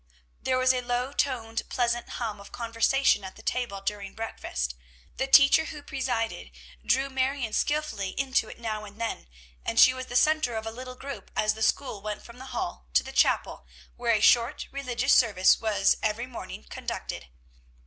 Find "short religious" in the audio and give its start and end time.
14.21-15.13